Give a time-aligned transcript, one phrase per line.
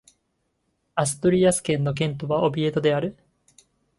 [0.95, 3.15] アストゥリアス県の県都はオビエドである